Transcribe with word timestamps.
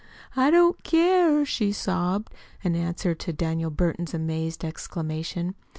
"I 0.35 0.49
don't 0.49 0.81
care," 0.83 1.45
she 1.45 1.71
sobbed, 1.71 2.33
in 2.63 2.75
answer 2.75 3.13
to 3.13 3.31
Daniel 3.31 3.69
Burton's 3.69 4.15
amazed 4.15 4.65
exclamation. 4.65 5.53